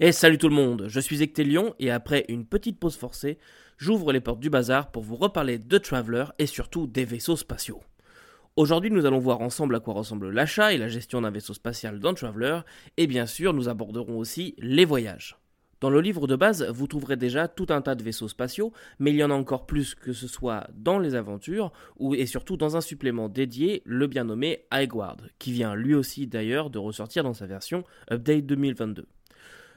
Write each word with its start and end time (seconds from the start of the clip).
Et 0.00 0.12
salut 0.12 0.38
tout 0.38 0.48
le 0.48 0.54
monde, 0.54 0.84
je 0.86 1.00
suis 1.00 1.24
Ectélion 1.24 1.74
et 1.80 1.90
après 1.90 2.24
une 2.28 2.46
petite 2.46 2.78
pause 2.78 2.96
forcée, 2.96 3.36
j'ouvre 3.78 4.12
les 4.12 4.20
portes 4.20 4.38
du 4.38 4.48
bazar 4.48 4.92
pour 4.92 5.02
vous 5.02 5.16
reparler 5.16 5.58
de 5.58 5.76
Traveler 5.76 6.26
et 6.38 6.46
surtout 6.46 6.86
des 6.86 7.04
vaisseaux 7.04 7.34
spatiaux. 7.34 7.80
Aujourd'hui, 8.54 8.92
nous 8.92 9.06
allons 9.06 9.18
voir 9.18 9.40
ensemble 9.40 9.74
à 9.74 9.80
quoi 9.80 9.94
ressemble 9.94 10.30
l'achat 10.30 10.72
et 10.72 10.78
la 10.78 10.86
gestion 10.86 11.22
d'un 11.22 11.32
vaisseau 11.32 11.52
spatial 11.52 11.98
dans 11.98 12.14
Traveler, 12.14 12.60
et 12.96 13.08
bien 13.08 13.26
sûr, 13.26 13.52
nous 13.52 13.68
aborderons 13.68 14.18
aussi 14.18 14.54
les 14.58 14.84
voyages. 14.84 15.36
Dans 15.80 15.90
le 15.90 16.00
livre 16.00 16.28
de 16.28 16.36
base, 16.36 16.64
vous 16.70 16.86
trouverez 16.86 17.16
déjà 17.16 17.48
tout 17.48 17.66
un 17.70 17.82
tas 17.82 17.96
de 17.96 18.04
vaisseaux 18.04 18.28
spatiaux, 18.28 18.72
mais 19.00 19.10
il 19.10 19.16
y 19.16 19.24
en 19.24 19.32
a 19.32 19.34
encore 19.34 19.66
plus 19.66 19.96
que 19.96 20.12
ce 20.12 20.28
soit 20.28 20.68
dans 20.74 21.00
les 21.00 21.16
aventures, 21.16 21.72
ou 21.98 22.14
et 22.14 22.26
surtout 22.26 22.56
dans 22.56 22.76
un 22.76 22.80
supplément 22.80 23.28
dédié, 23.28 23.82
le 23.84 24.06
bien 24.06 24.22
nommé 24.22 24.60
Highguard, 24.70 25.18
qui 25.40 25.50
vient 25.50 25.74
lui 25.74 25.96
aussi 25.96 26.28
d'ailleurs 26.28 26.70
de 26.70 26.78
ressortir 26.78 27.24
dans 27.24 27.34
sa 27.34 27.46
version 27.46 27.82
Update 28.12 28.46
2022. 28.46 29.08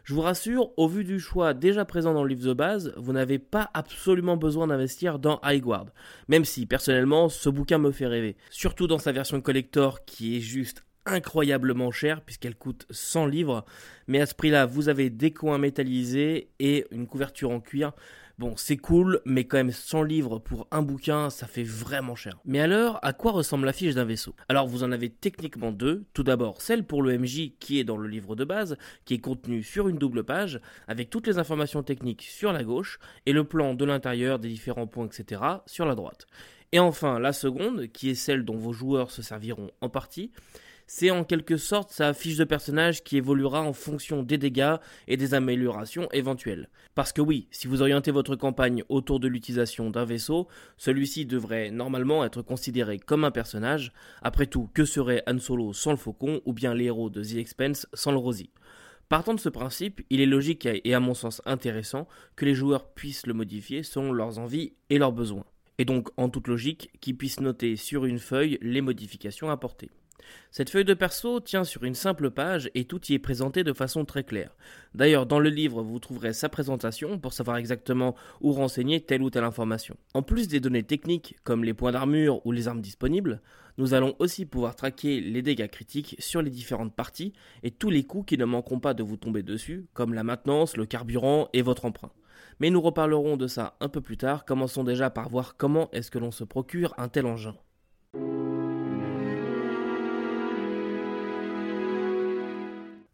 Je 0.03 0.13
vous 0.13 0.21
rassure, 0.21 0.71
au 0.77 0.87
vu 0.87 1.03
du 1.03 1.19
choix 1.19 1.53
déjà 1.53 1.85
présent 1.85 2.13
dans 2.13 2.23
le 2.23 2.29
livre 2.29 2.47
de 2.47 2.53
base, 2.53 2.93
vous 2.97 3.13
n'avez 3.13 3.39
pas 3.39 3.69
absolument 3.73 4.35
besoin 4.35 4.67
d'investir 4.67 5.19
dans 5.19 5.39
Highguard, 5.43 5.87
même 6.27 6.45
si 6.45 6.65
personnellement 6.65 7.29
ce 7.29 7.49
bouquin 7.49 7.77
me 7.77 7.91
fait 7.91 8.07
rêver, 8.07 8.35
surtout 8.49 8.87
dans 8.87 8.97
sa 8.97 9.11
version 9.11 9.41
collector 9.41 10.03
qui 10.05 10.37
est 10.37 10.41
juste 10.41 10.83
incroyablement 11.05 11.91
chère 11.91 12.21
puisqu'elle 12.21 12.55
coûte 12.55 12.85
100 12.89 13.27
livres, 13.27 13.65
mais 14.07 14.21
à 14.21 14.25
ce 14.25 14.35
prix-là, 14.35 14.65
vous 14.65 14.89
avez 14.89 15.09
des 15.09 15.31
coins 15.31 15.57
métallisés 15.57 16.49
et 16.59 16.85
une 16.91 17.07
couverture 17.07 17.51
en 17.51 17.59
cuir. 17.59 17.91
Bon, 18.41 18.55
c'est 18.57 18.77
cool, 18.77 19.21
mais 19.23 19.43
quand 19.43 19.57
même 19.57 19.71
100 19.71 20.01
livres 20.01 20.39
pour 20.39 20.67
un 20.71 20.81
bouquin, 20.81 21.29
ça 21.29 21.45
fait 21.45 21.61
vraiment 21.61 22.15
cher. 22.15 22.39
Mais 22.43 22.59
alors, 22.59 22.97
à 23.03 23.13
quoi 23.13 23.33
ressemble 23.33 23.67
la 23.67 23.71
fiche 23.71 23.93
d'un 23.93 24.03
vaisseau? 24.03 24.33
Alors, 24.49 24.65
vous 24.65 24.81
en 24.81 24.91
avez 24.91 25.11
techniquement 25.11 25.71
deux. 25.71 26.05
Tout 26.15 26.23
d'abord, 26.23 26.59
celle 26.59 26.83
pour 26.83 27.03
le 27.03 27.15
MJ 27.19 27.51
qui 27.59 27.79
est 27.79 27.83
dans 27.83 27.97
le 27.97 28.07
livre 28.07 28.35
de 28.35 28.43
base, 28.43 28.77
qui 29.05 29.13
est 29.13 29.19
contenue 29.19 29.61
sur 29.61 29.89
une 29.89 29.99
double 29.99 30.23
page, 30.23 30.59
avec 30.87 31.11
toutes 31.11 31.27
les 31.27 31.37
informations 31.37 31.83
techniques 31.83 32.23
sur 32.23 32.51
la 32.51 32.63
gauche, 32.63 32.97
et 33.27 33.31
le 33.31 33.43
plan 33.43 33.75
de 33.75 33.85
l'intérieur 33.85 34.39
des 34.39 34.49
différents 34.49 34.87
points, 34.87 35.05
etc. 35.05 35.39
sur 35.67 35.85
la 35.85 35.93
droite. 35.93 36.25
Et 36.71 36.79
enfin, 36.79 37.19
la 37.19 37.33
seconde, 37.33 37.91
qui 37.91 38.09
est 38.09 38.15
celle 38.15 38.43
dont 38.43 38.57
vos 38.57 38.73
joueurs 38.73 39.11
se 39.11 39.21
serviront 39.21 39.69
en 39.81 39.89
partie, 39.89 40.31
c'est 40.93 41.09
en 41.09 41.23
quelque 41.23 41.55
sorte 41.55 41.89
sa 41.89 42.13
fiche 42.13 42.35
de 42.35 42.43
personnage 42.43 43.01
qui 43.01 43.15
évoluera 43.15 43.61
en 43.61 43.71
fonction 43.71 44.23
des 44.23 44.37
dégâts 44.37 44.75
et 45.07 45.15
des 45.15 45.33
améliorations 45.33 46.09
éventuelles. 46.11 46.67
Parce 46.95 47.13
que 47.13 47.21
oui, 47.21 47.47
si 47.49 47.67
vous 47.67 47.81
orientez 47.81 48.11
votre 48.11 48.35
campagne 48.35 48.83
autour 48.89 49.21
de 49.21 49.29
l'utilisation 49.29 49.89
d'un 49.89 50.03
vaisseau, 50.03 50.49
celui-ci 50.75 51.25
devrait 51.25 51.71
normalement 51.71 52.25
être 52.25 52.41
considéré 52.41 52.99
comme 52.99 53.23
un 53.23 53.31
personnage. 53.31 53.93
Après 54.21 54.47
tout, 54.47 54.69
que 54.73 54.83
serait 54.83 55.23
Han 55.27 55.39
Solo 55.39 55.71
sans 55.71 55.91
le 55.91 55.97
faucon 55.97 56.41
ou 56.43 56.51
bien 56.51 56.73
les 56.73 56.85
héros 56.85 57.09
de 57.09 57.23
The 57.23 57.35
Expense 57.35 57.87
sans 57.93 58.11
le 58.11 58.17
Rosie 58.17 58.51
Partant 59.07 59.33
de 59.33 59.39
ce 59.39 59.47
principe, 59.47 60.01
il 60.09 60.19
est 60.19 60.25
logique 60.25 60.65
et 60.65 60.93
à 60.93 60.99
mon 60.99 61.13
sens 61.13 61.41
intéressant 61.45 62.05
que 62.35 62.43
les 62.43 62.53
joueurs 62.53 62.89
puissent 62.89 63.27
le 63.27 63.33
modifier 63.33 63.83
selon 63.83 64.11
leurs 64.11 64.39
envies 64.39 64.73
et 64.89 64.97
leurs 64.97 65.13
besoins. 65.13 65.45
Et 65.77 65.85
donc, 65.85 66.09
en 66.17 66.27
toute 66.27 66.49
logique, 66.49 66.91
qu'ils 66.99 67.15
puissent 67.15 67.39
noter 67.39 67.77
sur 67.77 68.03
une 68.03 68.19
feuille 68.19 68.57
les 68.61 68.81
modifications 68.81 69.49
apportées. 69.49 69.89
Cette 70.51 70.69
feuille 70.69 70.85
de 70.85 70.93
perso 70.93 71.39
tient 71.39 71.63
sur 71.63 71.83
une 71.83 71.95
simple 71.95 72.31
page 72.31 72.69
et 72.75 72.85
tout 72.85 73.01
y 73.07 73.13
est 73.13 73.19
présenté 73.19 73.63
de 73.63 73.73
façon 73.73 74.05
très 74.05 74.23
claire. 74.23 74.55
D'ailleurs, 74.95 75.25
dans 75.25 75.39
le 75.39 75.49
livre, 75.49 75.81
vous 75.81 75.99
trouverez 75.99 76.33
sa 76.33 76.49
présentation 76.49 77.19
pour 77.19 77.33
savoir 77.33 77.57
exactement 77.57 78.15
où 78.41 78.51
renseigner 78.51 79.01
telle 79.01 79.21
ou 79.21 79.29
telle 79.29 79.43
information. 79.43 79.95
En 80.13 80.21
plus 80.21 80.47
des 80.47 80.59
données 80.59 80.83
techniques 80.83 81.37
comme 81.43 81.63
les 81.63 81.73
points 81.73 81.91
d'armure 81.91 82.45
ou 82.45 82.51
les 82.51 82.67
armes 82.67 82.81
disponibles, 82.81 83.41
nous 83.77 83.93
allons 83.93 84.15
aussi 84.19 84.45
pouvoir 84.45 84.75
traquer 84.75 85.21
les 85.21 85.41
dégâts 85.41 85.69
critiques 85.69 86.15
sur 86.19 86.41
les 86.41 86.49
différentes 86.49 86.93
parties 86.93 87.33
et 87.63 87.71
tous 87.71 87.89
les 87.89 88.03
coups 88.03 88.25
qui 88.27 88.37
ne 88.37 88.45
manqueront 88.45 88.79
pas 88.79 88.93
de 88.93 89.03
vous 89.03 89.17
tomber 89.17 89.43
dessus, 89.43 89.85
comme 89.93 90.13
la 90.13 90.23
maintenance, 90.23 90.77
le 90.77 90.85
carburant 90.85 91.49
et 91.53 91.61
votre 91.61 91.85
emprunt. 91.85 92.11
Mais 92.59 92.69
nous 92.69 92.81
reparlerons 92.81 93.37
de 93.37 93.47
ça 93.47 93.75
un 93.79 93.89
peu 93.89 94.01
plus 94.01 94.17
tard, 94.17 94.45
commençons 94.45 94.83
déjà 94.83 95.09
par 95.09 95.29
voir 95.29 95.55
comment 95.57 95.89
est-ce 95.91 96.11
que 96.11 96.19
l'on 96.19 96.31
se 96.31 96.43
procure 96.43 96.93
un 96.97 97.07
tel 97.07 97.25
engin. 97.25 97.55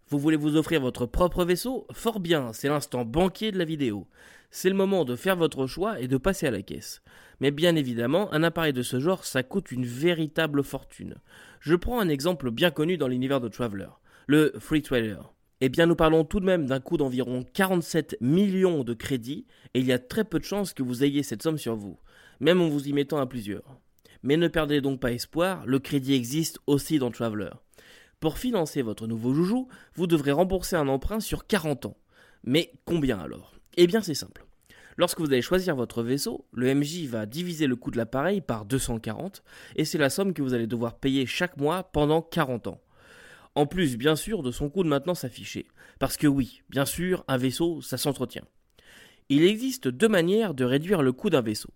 Vous 0.10 0.20
voulez 0.20 0.38
vous 0.38 0.56
offrir 0.56 0.80
votre 0.80 1.06
propre 1.06 1.44
vaisseau? 1.44 1.86
Fort 1.92 2.22
bien, 2.22 2.54
c'est 2.54 2.70
l'instant 2.70 3.04
banquier 3.04 3.52
de 3.52 3.58
la 3.58 3.66
vidéo. 3.66 4.08
C'est 4.52 4.70
le 4.70 4.76
moment 4.76 5.04
de 5.04 5.18
faire 5.18 5.36
votre 5.36 5.68
choix 5.68 6.00
et 6.00 6.08
de 6.08 6.16
passer 6.16 6.48
à 6.48 6.52
la 6.52 6.62
caisse. 6.62 7.02
Mais 7.42 7.52
bien 7.52 7.76
évidemment, 7.76 8.34
un 8.34 8.42
appareil 8.42 8.72
de 8.72 8.84
ce 8.84 9.02
genre, 9.02 9.26
ça 9.26 9.44
coûte 9.44 9.70
une 9.70 9.86
véritable 9.86 10.64
fortune. 10.64 11.16
Je 11.60 11.76
prends 11.76 12.00
un 12.00 12.08
exemple 12.08 12.52
bien 12.52 12.72
connu 12.72 12.96
dans 12.96 13.10
l'univers 13.10 13.42
de 13.42 13.50
Traveler, 13.50 13.90
le 14.28 14.54
Free 14.60 14.82
Trader. 14.82 15.20
Eh 15.60 15.68
bien, 15.68 15.88
nous 15.88 15.96
parlons 15.98 16.24
tout 16.24 16.40
de 16.40 16.46
même 16.46 16.68
d'un 16.68 16.80
coût 16.80 16.96
d'environ 16.96 17.44
47 17.54 18.16
millions 18.22 18.86
de 18.86 18.94
crédits, 18.94 19.46
et 19.74 19.82
il 19.82 19.86
y 19.86 19.92
a 19.92 20.00
très 20.00 20.24
peu 20.24 20.40
de 20.40 20.46
chances 20.46 20.74
que 20.74 20.84
vous 20.84 21.04
ayez 21.04 21.22
cette 21.22 21.44
somme 21.44 21.58
sur 21.58 21.76
vous, 21.76 22.00
même 22.40 22.62
en 22.62 22.70
vous 22.70 22.88
y 22.88 22.94
mettant 22.94 23.18
à 23.18 23.26
plusieurs. 23.26 23.78
Mais 24.24 24.38
ne 24.38 24.48
perdez 24.48 24.80
donc 24.80 25.02
pas 25.02 25.12
espoir, 25.12 25.66
le 25.66 25.80
crédit 25.80 26.14
existe 26.14 26.60
aussi 26.66 26.98
dans 26.98 27.12
Traveler. 27.12 27.52
Pour 28.20 28.40
financer 28.40 28.82
votre 28.82 29.06
nouveau 29.06 29.32
joujou, 29.36 29.68
vous 29.94 30.08
devrez 30.08 30.32
rembourser 30.32 30.76
un 30.76 30.88
emprunt 30.88 31.20
sur 31.20 31.46
40 31.46 31.86
ans. 31.86 31.98
Mais 32.44 32.72
combien 32.84 33.20
alors? 33.20 33.54
Eh 33.76 33.86
bien 33.86 34.02
c'est 34.02 34.16
simple. 34.16 34.44
Lorsque 34.98 35.20
vous 35.20 35.28
allez 35.28 35.44
choisir 35.44 35.76
votre 35.76 36.02
vaisseau, 36.02 36.48
le 36.52 36.74
MJ 36.74 37.06
va 37.06 37.28
diviser 37.28 37.68
le 37.68 37.76
coût 37.76 37.92
de 37.92 37.98
l'appareil 37.98 38.42
par 38.42 38.66
240 38.66 39.44
et 39.76 39.86
c'est 39.86 40.00
la 40.00 40.10
somme 40.10 40.34
que 40.34 40.42
vous 40.42 40.56
allez 40.56 40.66
devoir 40.66 40.96
payer 40.96 41.28
chaque 41.28 41.58
mois 41.58 41.84
pendant 41.84 42.24
40 42.24 42.66
ans. 42.66 42.82
En 43.54 43.68
plus, 43.68 43.98
bien 43.98 44.16
sûr, 44.16 44.42
de 44.42 44.50
son 44.50 44.72
coût 44.72 44.82
de 44.82 44.90
maintenance 44.90 45.24
affiché. 45.24 45.68
Parce 46.00 46.18
que 46.18 46.26
oui, 46.26 46.64
bien 46.70 46.86
sûr, 46.86 47.24
un 47.28 47.38
vaisseau, 47.38 47.82
ça 47.84 47.98
s'entretient. 47.98 48.46
Il 49.30 49.44
existe 49.44 49.88
deux 49.90 50.10
manières 50.10 50.56
de 50.56 50.64
réduire 50.64 51.04
le 51.04 51.12
coût 51.12 51.30
d'un 51.30 51.42
vaisseau. 51.42 51.70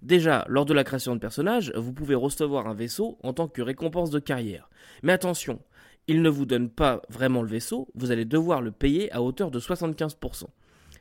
Déjà, 0.00 0.44
lors 0.48 0.64
de 0.64 0.74
la 0.74 0.84
création 0.84 1.14
de 1.14 1.20
personnage, 1.20 1.72
vous 1.76 1.92
pouvez 1.92 2.14
recevoir 2.14 2.66
un 2.68 2.74
vaisseau 2.74 3.18
en 3.22 3.32
tant 3.32 3.48
que 3.48 3.62
récompense 3.62 4.10
de 4.10 4.18
carrière. 4.18 4.68
Mais 5.02 5.12
attention, 5.12 5.60
il 6.08 6.22
ne 6.22 6.28
vous 6.28 6.46
donne 6.46 6.68
pas 6.68 7.02
vraiment 7.08 7.42
le 7.42 7.48
vaisseau, 7.48 7.88
vous 7.94 8.10
allez 8.10 8.24
devoir 8.24 8.60
le 8.60 8.70
payer 8.70 9.12
à 9.12 9.22
hauteur 9.22 9.50
de 9.50 9.60
75%. 9.60 10.44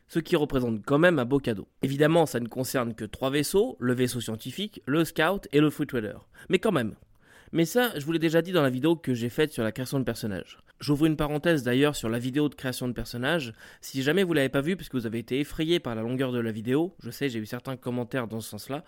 Ce 0.07 0.19
qui 0.19 0.35
représente 0.35 0.85
quand 0.85 0.99
même 0.99 1.19
un 1.19 1.25
beau 1.25 1.39
cadeau. 1.39 1.67
Évidemment, 1.81 2.25
ça 2.25 2.39
ne 2.39 2.47
concerne 2.47 2.93
que 2.93 3.05
trois 3.05 3.29
vaisseaux, 3.29 3.77
le 3.79 3.93
vaisseau 3.93 4.21
scientifique, 4.21 4.81
le 4.85 5.05
scout 5.05 5.47
et 5.51 5.59
le 5.59 5.69
fruit 5.69 5.87
trader. 5.87 6.17
Mais 6.49 6.59
quand 6.59 6.71
même, 6.71 6.93
mais 7.53 7.65
ça, 7.65 7.91
je 7.97 8.03
vous 8.03 8.11
l'ai 8.11 8.19
déjà 8.19 8.41
dit 8.41 8.51
dans 8.51 8.63
la 8.63 8.71
vidéo 8.71 8.95
que 8.95 9.13
j'ai 9.13 9.29
faite 9.29 9.53
sur 9.53 9.63
la 9.63 9.71
création 9.71 9.99
de 9.99 10.03
personnages. 10.03 10.57
J'ouvre 10.79 11.05
une 11.05 11.15
parenthèse 11.15 11.61
d'ailleurs 11.61 11.95
sur 11.95 12.09
la 12.09 12.17
vidéo 12.17 12.49
de 12.49 12.55
création 12.55 12.87
de 12.87 12.93
personnages. 12.93 13.53
Si 13.79 14.01
jamais 14.01 14.23
vous 14.23 14.33
l'avez 14.33 14.49
pas 14.49 14.61
vu, 14.61 14.75
puisque 14.75 14.95
vous 14.95 15.05
avez 15.05 15.19
été 15.19 15.39
effrayé 15.39 15.79
par 15.79 15.93
la 15.93 16.01
longueur 16.01 16.31
de 16.31 16.39
la 16.39 16.51
vidéo, 16.51 16.95
je 17.03 17.11
sais, 17.11 17.29
j'ai 17.29 17.37
eu 17.37 17.45
certains 17.45 17.77
commentaires 17.77 18.27
dans 18.27 18.41
ce 18.41 18.49
sens-là, 18.49 18.83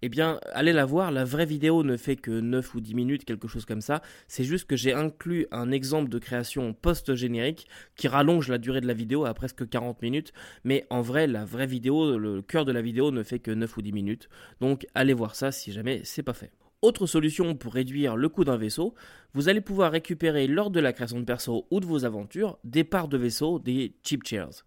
eh 0.00 0.08
bien, 0.08 0.40
allez 0.54 0.72
la 0.72 0.86
voir. 0.86 1.12
La 1.12 1.24
vraie 1.24 1.44
vidéo 1.44 1.84
ne 1.84 1.98
fait 1.98 2.16
que 2.16 2.30
9 2.30 2.74
ou 2.74 2.80
10 2.80 2.94
minutes, 2.94 3.24
quelque 3.26 3.48
chose 3.48 3.66
comme 3.66 3.82
ça. 3.82 4.00
C'est 4.28 4.44
juste 4.44 4.66
que 4.66 4.76
j'ai 4.76 4.94
inclus 4.94 5.46
un 5.52 5.70
exemple 5.70 6.08
de 6.08 6.18
création 6.18 6.72
post-générique 6.72 7.68
qui 7.96 8.08
rallonge 8.08 8.48
la 8.48 8.56
durée 8.56 8.80
de 8.80 8.86
la 8.86 8.94
vidéo 8.94 9.26
à 9.26 9.34
presque 9.34 9.68
40 9.68 10.00
minutes. 10.00 10.32
Mais 10.64 10.86
en 10.88 11.02
vrai, 11.02 11.26
la 11.26 11.44
vraie 11.44 11.66
vidéo, 11.66 12.18
le 12.18 12.40
cœur 12.40 12.64
de 12.64 12.72
la 12.72 12.80
vidéo 12.80 13.10
ne 13.10 13.22
fait 13.22 13.40
que 13.40 13.50
9 13.50 13.76
ou 13.76 13.82
10 13.82 13.92
minutes. 13.92 14.28
Donc, 14.60 14.86
allez 14.94 15.12
voir 15.12 15.36
ça 15.36 15.52
si 15.52 15.70
jamais 15.70 16.00
c'est 16.02 16.22
pas 16.22 16.32
fait. 16.32 16.50
Autre 16.86 17.06
solution 17.08 17.56
pour 17.56 17.74
réduire 17.74 18.14
le 18.14 18.28
coût 18.28 18.44
d'un 18.44 18.56
vaisseau, 18.56 18.94
vous 19.34 19.48
allez 19.48 19.60
pouvoir 19.60 19.90
récupérer 19.90 20.46
lors 20.46 20.70
de 20.70 20.78
la 20.78 20.92
création 20.92 21.18
de 21.18 21.24
perso 21.24 21.66
ou 21.72 21.80
de 21.80 21.84
vos 21.84 22.04
aventures 22.04 22.60
des 22.62 22.84
parts 22.84 23.08
de 23.08 23.18
vaisseau, 23.18 23.58
des 23.58 23.96
cheap 24.04 24.22
chairs. 24.24 24.64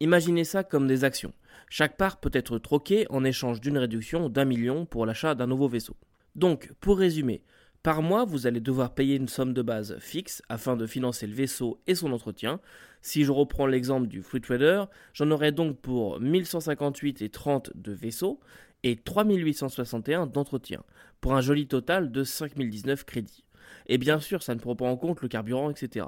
Imaginez 0.00 0.44
ça 0.44 0.64
comme 0.64 0.88
des 0.88 1.04
actions. 1.04 1.34
Chaque 1.68 1.98
part 1.98 2.20
peut 2.20 2.30
être 2.32 2.56
troquée 2.56 3.04
en 3.10 3.22
échange 3.22 3.60
d'une 3.60 3.76
réduction 3.76 4.30
d'un 4.30 4.46
million 4.46 4.86
pour 4.86 5.04
l'achat 5.04 5.34
d'un 5.34 5.46
nouveau 5.46 5.68
vaisseau. 5.68 5.94
Donc, 6.36 6.72
pour 6.80 6.96
résumer, 6.96 7.42
par 7.82 8.00
mois, 8.00 8.24
vous 8.24 8.46
allez 8.46 8.60
devoir 8.60 8.94
payer 8.94 9.16
une 9.16 9.28
somme 9.28 9.52
de 9.52 9.60
base 9.60 9.98
fixe 9.98 10.40
afin 10.48 10.74
de 10.74 10.86
financer 10.86 11.26
le 11.26 11.34
vaisseau 11.34 11.82
et 11.86 11.94
son 11.94 12.12
entretien. 12.12 12.60
Si 13.02 13.24
je 13.24 13.30
reprends 13.30 13.66
l'exemple 13.66 14.08
du 14.08 14.22
Free 14.22 14.40
Trader, 14.40 14.84
j'en 15.12 15.30
aurai 15.30 15.52
donc 15.52 15.78
pour 15.80 16.18
1158 16.18 17.22
et 17.22 17.28
30 17.28 17.72
de 17.74 17.92
vaisseaux, 17.92 18.40
et 18.84 18.96
3861 18.96 20.26
d'entretien, 20.26 20.82
pour 21.20 21.34
un 21.34 21.40
joli 21.40 21.66
total 21.66 22.12
de 22.12 22.24
5019 22.24 23.04
crédits. 23.04 23.44
Et 23.86 23.98
bien 23.98 24.20
sûr, 24.20 24.42
ça 24.42 24.54
ne 24.54 24.60
prend 24.60 24.76
pas 24.76 24.86
en 24.86 24.96
compte 24.96 25.22
le 25.22 25.28
carburant, 25.28 25.70
etc. 25.70 26.06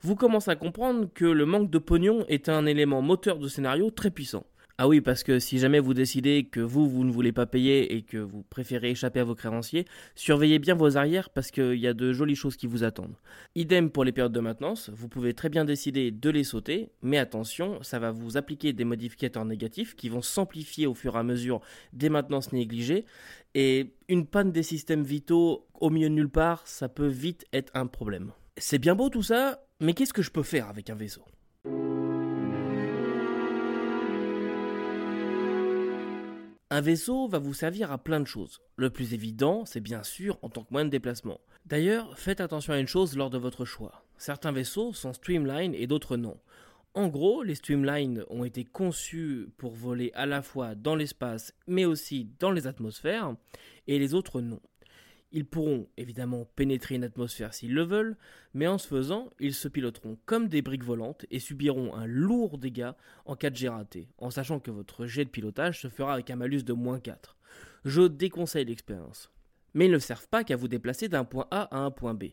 Vous 0.00 0.14
commencez 0.14 0.50
à 0.50 0.56
comprendre 0.56 1.08
que 1.12 1.24
le 1.24 1.44
manque 1.44 1.70
de 1.70 1.78
pognon 1.78 2.24
est 2.28 2.48
un 2.48 2.66
élément 2.66 3.02
moteur 3.02 3.38
de 3.38 3.48
scénario 3.48 3.90
très 3.90 4.10
puissant. 4.10 4.46
Ah 4.80 4.86
oui, 4.86 5.00
parce 5.00 5.24
que 5.24 5.40
si 5.40 5.58
jamais 5.58 5.80
vous 5.80 5.92
décidez 5.92 6.44
que 6.44 6.60
vous, 6.60 6.88
vous 6.88 7.02
ne 7.02 7.10
voulez 7.10 7.32
pas 7.32 7.46
payer 7.46 7.96
et 7.96 8.02
que 8.02 8.16
vous 8.16 8.44
préférez 8.44 8.90
échapper 8.90 9.18
à 9.18 9.24
vos 9.24 9.34
créanciers, 9.34 9.86
surveillez 10.14 10.60
bien 10.60 10.76
vos 10.76 10.96
arrières 10.96 11.30
parce 11.30 11.50
qu'il 11.50 11.74
y 11.74 11.88
a 11.88 11.94
de 11.94 12.12
jolies 12.12 12.36
choses 12.36 12.56
qui 12.56 12.68
vous 12.68 12.84
attendent. 12.84 13.16
Idem 13.56 13.90
pour 13.90 14.04
les 14.04 14.12
périodes 14.12 14.32
de 14.32 14.38
maintenance, 14.38 14.88
vous 14.94 15.08
pouvez 15.08 15.34
très 15.34 15.48
bien 15.48 15.64
décider 15.64 16.12
de 16.12 16.30
les 16.30 16.44
sauter, 16.44 16.90
mais 17.02 17.18
attention, 17.18 17.82
ça 17.82 17.98
va 17.98 18.12
vous 18.12 18.36
appliquer 18.36 18.72
des 18.72 18.84
modificateurs 18.84 19.44
négatifs 19.44 19.96
qui 19.96 20.08
vont 20.08 20.22
s'amplifier 20.22 20.86
au 20.86 20.94
fur 20.94 21.16
et 21.16 21.18
à 21.18 21.24
mesure 21.24 21.60
des 21.92 22.08
maintenances 22.08 22.52
négligées, 22.52 23.04
et 23.56 23.94
une 24.08 24.26
panne 24.26 24.52
des 24.52 24.62
systèmes 24.62 25.02
vitaux 25.02 25.66
au 25.80 25.90
milieu 25.90 26.08
de 26.08 26.14
nulle 26.14 26.30
part, 26.30 26.64
ça 26.68 26.88
peut 26.88 27.08
vite 27.08 27.46
être 27.52 27.72
un 27.74 27.88
problème. 27.88 28.30
C'est 28.56 28.78
bien 28.78 28.94
beau 28.94 29.08
tout 29.08 29.24
ça, 29.24 29.60
mais 29.80 29.92
qu'est-ce 29.92 30.12
que 30.12 30.22
je 30.22 30.30
peux 30.30 30.44
faire 30.44 30.68
avec 30.68 30.88
un 30.88 30.94
vaisseau? 30.94 31.24
Un 36.70 36.82
vaisseau 36.82 37.28
va 37.28 37.38
vous 37.38 37.54
servir 37.54 37.90
à 37.90 37.96
plein 37.96 38.20
de 38.20 38.26
choses. 38.26 38.60
Le 38.76 38.90
plus 38.90 39.14
évident, 39.14 39.64
c'est 39.64 39.80
bien 39.80 40.02
sûr 40.02 40.38
en 40.42 40.50
tant 40.50 40.64
que 40.64 40.70
moyen 40.70 40.84
de 40.84 40.90
déplacement. 40.90 41.40
D'ailleurs, 41.64 42.18
faites 42.18 42.42
attention 42.42 42.74
à 42.74 42.78
une 42.78 42.86
chose 42.86 43.16
lors 43.16 43.30
de 43.30 43.38
votre 43.38 43.64
choix. 43.64 44.04
Certains 44.18 44.52
vaisseaux 44.52 44.92
sont 44.92 45.14
streamline 45.14 45.74
et 45.74 45.86
d'autres 45.86 46.18
non. 46.18 46.36
En 46.92 47.08
gros, 47.08 47.42
les 47.42 47.54
streamlines 47.54 48.22
ont 48.28 48.44
été 48.44 48.64
conçus 48.64 49.48
pour 49.56 49.72
voler 49.72 50.10
à 50.14 50.26
la 50.26 50.42
fois 50.42 50.74
dans 50.74 50.94
l'espace 50.94 51.54
mais 51.66 51.86
aussi 51.86 52.28
dans 52.38 52.50
les 52.50 52.66
atmosphères 52.66 53.34
et 53.86 53.98
les 53.98 54.12
autres 54.12 54.42
non. 54.42 54.60
Ils 55.30 55.44
pourront 55.44 55.88
évidemment 55.98 56.46
pénétrer 56.56 56.94
une 56.94 57.04
atmosphère 57.04 57.52
s'ils 57.52 57.74
le 57.74 57.82
veulent, 57.82 58.16
mais 58.54 58.66
en 58.66 58.78
se 58.78 58.88
faisant, 58.88 59.30
ils 59.38 59.54
se 59.54 59.68
piloteront 59.68 60.18
comme 60.24 60.48
des 60.48 60.62
briques 60.62 60.84
volantes 60.84 61.26
et 61.30 61.38
subiront 61.38 61.94
un 61.94 62.06
lourd 62.06 62.56
dégât 62.56 62.96
en 63.26 63.36
cas 63.36 63.50
de 63.50 63.56
jet 63.56 63.68
raté, 63.68 64.08
en 64.18 64.30
sachant 64.30 64.58
que 64.58 64.70
votre 64.70 65.06
jet 65.06 65.26
de 65.26 65.30
pilotage 65.30 65.82
se 65.82 65.88
fera 65.88 66.14
avec 66.14 66.30
un 66.30 66.36
malus 66.36 66.62
de 66.62 66.72
moins 66.72 66.98
4. 66.98 67.36
Je 67.84 68.02
déconseille 68.02 68.64
l'expérience. 68.64 69.30
Mais 69.74 69.84
ils 69.84 69.92
ne 69.92 69.98
servent 69.98 70.28
pas 70.28 70.44
qu'à 70.44 70.56
vous 70.56 70.68
déplacer 70.68 71.08
d'un 71.08 71.24
point 71.24 71.46
A 71.50 71.76
à 71.76 71.80
un 71.80 71.90
point 71.90 72.14
B. 72.14 72.24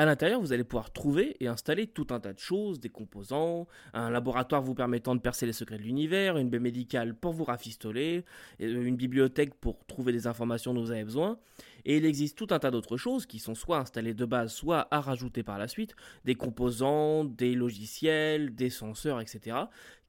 À 0.00 0.04
l'intérieur, 0.04 0.40
vous 0.40 0.52
allez 0.52 0.62
pouvoir 0.62 0.92
trouver 0.92 1.36
et 1.40 1.48
installer 1.48 1.88
tout 1.88 2.06
un 2.10 2.20
tas 2.20 2.32
de 2.32 2.38
choses, 2.38 2.78
des 2.78 2.88
composants, 2.88 3.66
un 3.94 4.10
laboratoire 4.10 4.62
vous 4.62 4.76
permettant 4.76 5.16
de 5.16 5.20
percer 5.20 5.44
les 5.44 5.52
secrets 5.52 5.76
de 5.76 5.82
l'univers, 5.82 6.36
une 6.36 6.48
baie 6.48 6.60
médicale 6.60 7.16
pour 7.16 7.32
vous 7.32 7.42
rafistoler, 7.42 8.24
euh, 8.60 8.84
une 8.84 8.94
bibliothèque 8.94 9.54
pour 9.54 9.84
trouver 9.86 10.12
des 10.12 10.28
informations 10.28 10.72
dont 10.72 10.82
vous 10.82 10.92
avez 10.92 11.02
besoin. 11.02 11.40
Et 11.84 11.96
il 11.96 12.04
existe 12.04 12.38
tout 12.38 12.46
un 12.50 12.60
tas 12.60 12.70
d'autres 12.70 12.96
choses 12.96 13.26
qui 13.26 13.40
sont 13.40 13.56
soit 13.56 13.78
installées 13.78 14.14
de 14.14 14.24
base, 14.24 14.52
soit 14.52 14.86
à 14.92 15.00
rajouter 15.00 15.42
par 15.42 15.58
la 15.58 15.66
suite, 15.66 15.96
des 16.24 16.36
composants, 16.36 17.24
des 17.24 17.56
logiciels, 17.56 18.54
des 18.54 18.70
senseurs, 18.70 19.20
etc., 19.20 19.56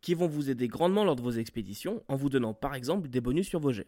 qui 0.02 0.14
vont 0.14 0.28
vous 0.28 0.52
aider 0.52 0.68
grandement 0.68 1.04
lors 1.04 1.16
de 1.16 1.24
vos 1.24 1.32
expéditions 1.32 2.04
en 2.08 2.16
vous 2.16 2.30
donnant 2.30 2.54
par 2.54 2.76
exemple 2.76 3.10
des 3.10 3.22
bonus 3.22 3.48
sur 3.48 3.60
vos 3.60 3.74
jets. 3.74 3.88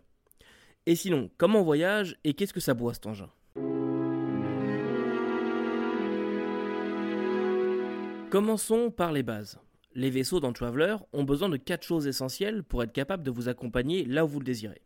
Et 0.88 0.96
sinon, 0.96 1.30
comment 1.38 1.62
voyage 1.62 2.18
et 2.24 2.34
qu'est-ce 2.34 2.54
que 2.54 2.60
ça 2.60 2.74
boit 2.74 2.96
cet 2.96 3.06
engin? 3.06 3.30
Commençons 8.32 8.92
par 8.92 9.12
les 9.12 9.24
bases. 9.24 9.60
Les 9.94 10.10
vaisseaux 10.10 10.40
dans 10.40 10.54
Traveler 10.54 10.96
ont 11.12 11.26
besoin 11.26 11.50
de 11.50 11.58
quatre 11.58 11.86
choses 11.86 12.08
essentielles 12.08 12.64
pour 12.64 12.82
être 12.82 12.94
capables 12.94 13.24
de 13.24 13.30
vous 13.30 13.50
accompagner 13.50 14.06
là 14.06 14.24
où 14.24 14.30
vous 14.30 14.40
le 14.40 14.46
désirez. 14.46 14.84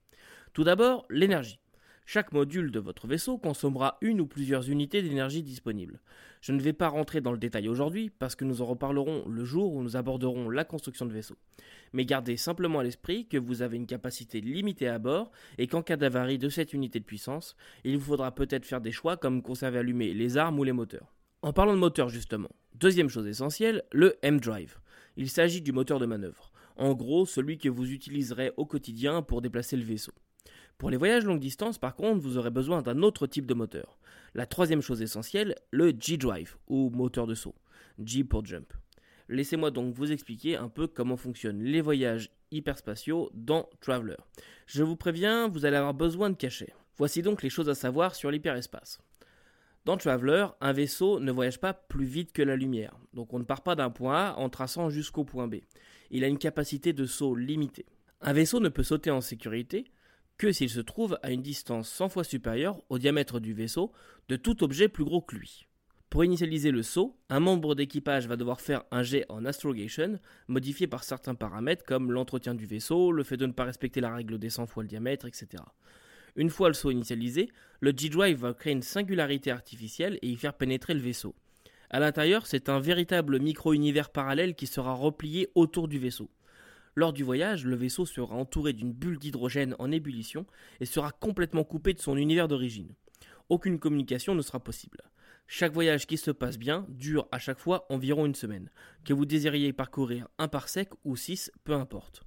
Tout 0.54 0.64
d'abord, 0.64 1.06
l'énergie. 1.12 1.60
Chaque 2.08 2.32
module 2.32 2.72
de 2.72 2.80
votre 2.80 3.06
vaisseau 3.06 3.38
consommera 3.38 4.00
une 4.02 4.20
ou 4.20 4.26
plusieurs 4.26 4.68
unités 4.68 5.04
d'énergie 5.04 5.44
disponibles. 5.44 6.02
Je 6.42 6.54
ne 6.54 6.60
vais 6.60 6.74
pas 6.74 6.88
rentrer 6.88 7.22
dans 7.22 7.32
le 7.32 7.38
détail 7.38 7.70
aujourd'hui 7.70 8.10
parce 8.10 8.36
que 8.36 8.46
nous 8.46 8.64
en 8.64 8.66
reparlerons 8.66 9.30
le 9.30 9.46
jour 9.46 9.76
où 9.76 9.84
nous 9.84 9.96
aborderons 9.96 10.50
la 10.50 10.66
construction 10.66 11.06
de 11.06 11.14
vaisseaux. 11.14 11.38
Mais 11.94 12.06
gardez 12.06 12.38
simplement 12.38 12.80
à 12.80 12.84
l'esprit 12.84 13.28
que 13.28 13.38
vous 13.38 13.62
avez 13.62 13.78
une 13.78 13.86
capacité 13.86 14.42
limitée 14.42 14.88
à 14.88 14.98
bord 14.98 15.32
et 15.60 15.68
qu'en 15.68 15.84
cas 15.84 15.98
d'avarie 15.98 16.40
de 16.40 16.50
cette 16.50 16.74
unité 16.74 17.00
de 17.00 17.06
puissance, 17.06 17.56
il 17.84 18.00
vous 18.00 18.06
faudra 18.06 18.34
peut-être 18.34 18.66
faire 18.66 18.82
des 18.82 18.92
choix 18.92 19.18
comme 19.18 19.44
conserver 19.44 19.78
allumés 19.78 20.16
les 20.16 20.36
armes 20.36 20.58
ou 20.58 20.64
les 20.64 20.74
moteurs. 20.74 21.15
En 21.46 21.54
parlant 21.54 21.76
de 21.76 21.80
moteur 21.80 22.10
justement, 22.10 22.50
deuxième 22.74 23.08
chose 23.08 23.28
essentielle, 23.28 23.84
le 23.92 24.16
M-Drive. 24.24 24.80
Il 25.16 25.30
s'agit 25.30 25.62
du 25.62 25.74
moteur 25.74 26.00
de 26.00 26.08
manœuvre. 26.08 26.52
En 26.76 26.96
gros, 26.96 27.28
celui 27.28 27.60
que 27.60 27.70
vous 27.70 27.92
utiliserez 27.92 28.52
au 28.58 28.66
quotidien 28.66 29.22
pour 29.22 29.44
déplacer 29.44 29.78
le 29.78 29.84
vaisseau. 29.84 30.12
Pour 30.80 30.90
les 30.90 30.98
voyages 30.98 31.24
longue 31.24 31.40
distance, 31.40 31.78
par 31.78 31.96
contre, 31.96 32.20
vous 32.20 32.40
aurez 32.40 32.50
besoin 32.50 32.82
d'un 32.82 33.04
autre 33.04 33.28
type 33.28 33.46
de 33.46 33.54
moteur. 33.54 34.00
La 34.34 34.48
troisième 34.48 34.82
chose 34.82 35.04
essentielle, 35.04 35.54
le 35.70 35.94
G-Drive, 35.96 36.58
ou 36.66 36.90
moteur 36.90 37.28
de 37.28 37.36
saut. 37.36 37.54
G 38.04 38.24
pour 38.24 38.44
jump. 38.44 38.74
Laissez-moi 39.30 39.70
donc 39.70 39.94
vous 39.94 40.12
expliquer 40.12 40.58
un 40.58 40.68
peu 40.68 40.88
comment 40.88 41.16
fonctionnent 41.16 41.62
les 41.62 41.82
voyages 41.82 42.32
hyperspatiaux 42.50 43.30
dans 43.36 43.70
Traveler. 43.82 44.18
Je 44.66 44.82
vous 44.82 44.96
préviens, 44.96 45.48
vous 45.48 45.66
allez 45.66 45.78
avoir 45.78 45.94
besoin 45.94 46.32
de 46.32 46.38
cachets. 46.38 46.74
Voici 46.98 47.22
donc 47.22 47.44
les 47.44 47.52
choses 47.52 47.70
à 47.70 47.76
savoir 47.76 48.16
sur 48.16 48.32
l'hyperespace. 48.32 49.00
Dans 49.86 49.98
Traveler, 49.98 50.48
un 50.62 50.74
vaisseau 50.74 51.20
ne 51.20 51.32
voyage 51.32 51.60
pas 51.60 51.74
plus 51.74 52.06
vite 52.06 52.32
que 52.32 52.42
la 52.42 52.56
lumière, 52.56 52.98
donc 53.14 53.36
on 53.36 53.40
ne 53.40 53.44
part 53.44 53.62
pas 53.62 53.76
d'un 53.76 53.92
point 53.92 54.30
A 54.30 54.34
en 54.34 54.50
traçant 54.50 54.90
jusqu'au 54.90 55.26
point 55.26 55.48
B. 55.48 55.58
Il 56.10 56.24
a 56.24 56.28
une 56.28 56.40
capacité 56.40 56.92
de 56.92 57.06
saut 57.06 57.36
limitée. 57.36 57.86
Un 58.22 58.34
vaisseau 58.34 58.60
ne 58.60 58.70
peut 58.70 58.82
sauter 58.82 59.12
en 59.12 59.22
sécurité 59.22 59.86
que 60.40 60.52
s'il 60.52 60.72
se 60.72 60.80
trouve 60.80 61.20
à 61.22 61.30
une 61.30 61.44
distance 61.44 61.88
100 61.90 62.10
fois 62.10 62.24
supérieure 62.24 62.82
au 62.90 62.98
diamètre 62.98 63.40
du 63.40 63.54
vaisseau 63.54 63.92
de 64.28 64.36
tout 64.38 64.64
objet 64.64 64.90
plus 64.90 65.04
gros 65.04 65.22
que 65.22 65.36
lui. 65.36 65.68
Pour 66.10 66.26
initialiser 66.26 66.72
le 66.72 66.82
saut, 66.82 67.16
un 67.30 67.40
membre 67.40 67.76
d'équipage 67.76 68.28
va 68.28 68.38
devoir 68.38 68.62
faire 68.62 68.86
un 68.90 69.04
jet 69.04 69.26
en 69.30 69.46
astrogation, 69.46 70.20
modifié 70.48 70.88
par 70.88 71.04
certains 71.04 71.36
paramètres 71.36 71.86
comme 71.86 72.12
l'entretien 72.12 72.56
du 72.56 72.66
vaisseau, 72.66 73.12
le 73.12 73.24
fait 73.24 73.38
de 73.38 73.46
ne 73.46 73.52
pas 73.52 73.66
respecter 73.66 74.02
la 74.02 74.16
règle 74.16 74.40
des 74.40 74.50
100 74.50 74.66
fois 74.66 74.82
le 74.82 74.90
diamètre, 74.90 75.28
etc. 75.28 75.62
Une 76.36 76.50
fois 76.50 76.68
le 76.68 76.74
saut 76.74 76.92
initialisé, 76.92 77.50
le 77.80 77.94
G-Drive 77.96 78.40
va 78.40 78.54
créer 78.54 78.74
une 78.74 78.82
singularité 78.82 79.52
artificielle 79.52 80.20
et 80.22 80.30
y 80.30 80.36
faire 80.36 80.54
pénétrer 80.54 80.94
le 80.94 81.00
vaisseau. 81.00 81.34
À 81.90 82.00
l'intérieur, 82.00 82.46
c'est 82.46 82.68
un 82.68 82.80
véritable 82.80 83.40
micro-univers 83.40 84.10
parallèle 84.10 84.56
qui 84.56 84.68
sera 84.68 84.94
replié 84.94 85.50
autour 85.56 85.88
du 85.88 85.98
vaisseau. 85.98 86.30
Lors 86.96 87.14
du 87.14 87.24
voyage, 87.24 87.66
le 87.66 87.76
vaisseau 87.76 88.06
sera 88.06 88.36
entouré 88.36 88.74
d'une 88.74 88.92
bulle 88.92 89.20
d'hydrogène 89.20 89.76
en 89.80 89.92
ébullition 89.92 90.46
et 90.80 90.86
sera 90.86 91.12
complètement 91.12 91.64
coupé 91.64 91.94
de 91.94 92.00
son 92.00 92.18
univers 92.18 92.48
d'origine. 92.48 92.94
Aucune 93.48 93.80
communication 93.80 94.36
ne 94.36 94.42
sera 94.42 94.60
possible. 94.60 95.02
Chaque 95.48 95.74
voyage 95.74 96.08
qui 96.08 96.18
se 96.18 96.32
passe 96.32 96.58
bien 96.58 96.86
dure 96.90 97.28
à 97.32 97.40
chaque 97.40 97.60
fois 97.60 97.86
environ 97.90 98.26
une 98.26 98.36
semaine, 98.36 98.72
que 99.06 99.14
vous 99.14 99.26
désiriez 99.26 99.72
parcourir 99.72 100.28
un 100.38 100.48
parsec 100.48 100.90
ou 101.04 101.16
six, 101.16 101.52
peu 101.64 101.74
importe. 101.74 102.25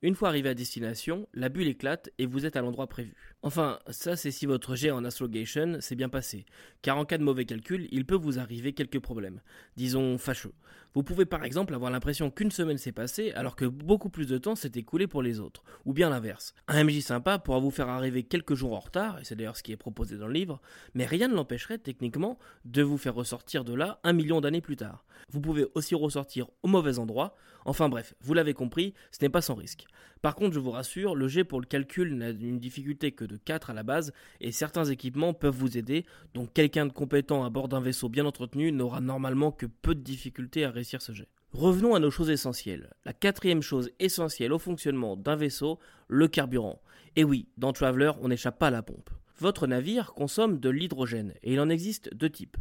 Une 0.00 0.14
fois 0.14 0.28
arrivé 0.28 0.48
à 0.48 0.54
destination, 0.54 1.26
la 1.34 1.48
bulle 1.48 1.66
éclate 1.66 2.10
et 2.18 2.26
vous 2.26 2.46
êtes 2.46 2.54
à 2.54 2.60
l'endroit 2.60 2.86
prévu. 2.86 3.16
Enfin, 3.42 3.80
ça 3.88 4.14
c'est 4.14 4.30
si 4.30 4.46
votre 4.46 4.76
jet 4.76 4.92
en 4.92 5.04
astrogation 5.04 5.80
s'est 5.80 5.96
bien 5.96 6.08
passé, 6.08 6.46
car 6.82 6.98
en 6.98 7.04
cas 7.04 7.18
de 7.18 7.24
mauvais 7.24 7.44
calcul, 7.46 7.88
il 7.90 8.06
peut 8.06 8.14
vous 8.14 8.38
arriver 8.38 8.74
quelques 8.74 9.00
problèmes, 9.00 9.40
disons 9.76 10.16
fâcheux. 10.16 10.54
Vous 10.94 11.02
pouvez 11.02 11.26
par 11.26 11.44
exemple 11.44 11.74
avoir 11.74 11.90
l'impression 11.90 12.30
qu'une 12.30 12.52
semaine 12.52 12.78
s'est 12.78 12.92
passée 12.92 13.32
alors 13.32 13.56
que 13.56 13.64
beaucoup 13.64 14.08
plus 14.08 14.28
de 14.28 14.38
temps 14.38 14.54
s'est 14.54 14.70
écoulé 14.76 15.08
pour 15.08 15.20
les 15.20 15.40
autres, 15.40 15.64
ou 15.84 15.92
bien 15.92 16.10
l'inverse. 16.10 16.54
Un 16.68 16.84
MJ 16.84 17.00
sympa 17.00 17.40
pourra 17.40 17.58
vous 17.58 17.72
faire 17.72 17.88
arriver 17.88 18.22
quelques 18.22 18.54
jours 18.54 18.74
en 18.74 18.80
retard, 18.80 19.18
et 19.18 19.24
c'est 19.24 19.34
d'ailleurs 19.34 19.56
ce 19.56 19.64
qui 19.64 19.72
est 19.72 19.76
proposé 19.76 20.16
dans 20.16 20.28
le 20.28 20.32
livre, 20.32 20.60
mais 20.94 21.06
rien 21.06 21.26
ne 21.26 21.34
l'empêcherait 21.34 21.78
techniquement 21.78 22.38
de 22.64 22.82
vous 22.82 22.98
faire 22.98 23.16
ressortir 23.16 23.64
de 23.64 23.74
là 23.74 23.98
un 24.04 24.12
million 24.12 24.40
d'années 24.40 24.60
plus 24.60 24.76
tard. 24.76 25.04
Vous 25.28 25.40
pouvez 25.40 25.66
aussi 25.74 25.96
ressortir 25.96 26.48
au 26.62 26.68
mauvais 26.68 27.00
endroit, 27.00 27.34
enfin 27.64 27.88
bref, 27.88 28.14
vous 28.20 28.34
l'avez 28.34 28.54
compris, 28.54 28.94
ce 29.10 29.18
n'est 29.24 29.28
pas 29.28 29.42
sans 29.42 29.56
risque. 29.56 29.87
Par 30.22 30.34
contre, 30.34 30.54
je 30.54 30.60
vous 30.60 30.70
rassure, 30.70 31.14
le 31.14 31.28
jet 31.28 31.44
pour 31.44 31.60
le 31.60 31.66
calcul 31.66 32.16
n'a 32.16 32.30
une 32.30 32.58
difficulté 32.58 33.12
que 33.12 33.24
de 33.24 33.36
4 33.36 33.70
à 33.70 33.74
la 33.74 33.82
base, 33.82 34.12
et 34.40 34.50
certains 34.50 34.84
équipements 34.84 35.32
peuvent 35.32 35.54
vous 35.54 35.78
aider, 35.78 36.04
donc 36.34 36.52
quelqu'un 36.52 36.86
de 36.86 36.92
compétent 36.92 37.44
à 37.44 37.50
bord 37.50 37.68
d'un 37.68 37.80
vaisseau 37.80 38.08
bien 38.08 38.26
entretenu 38.26 38.72
n'aura 38.72 39.00
normalement 39.00 39.52
que 39.52 39.66
peu 39.66 39.94
de 39.94 40.00
difficultés 40.00 40.64
à 40.64 40.70
réussir 40.70 41.02
ce 41.02 41.12
jet. 41.12 41.28
Revenons 41.52 41.94
à 41.94 42.00
nos 42.00 42.10
choses 42.10 42.30
essentielles. 42.30 42.90
La 43.04 43.12
quatrième 43.12 43.62
chose 43.62 43.90
essentielle 44.00 44.52
au 44.52 44.58
fonctionnement 44.58 45.16
d'un 45.16 45.36
vaisseau, 45.36 45.78
le 46.08 46.28
carburant. 46.28 46.82
Et 47.16 47.24
oui, 47.24 47.46
dans 47.56 47.72
Traveler, 47.72 48.12
on 48.20 48.28
n'échappe 48.28 48.58
pas 48.58 48.66
à 48.66 48.70
la 48.70 48.82
pompe. 48.82 49.10
Votre 49.38 49.66
navire 49.66 50.12
consomme 50.14 50.58
de 50.58 50.68
l'hydrogène, 50.68 51.32
et 51.42 51.52
il 51.52 51.60
en 51.60 51.70
existe 51.70 52.14
deux 52.14 52.28
types. 52.28 52.56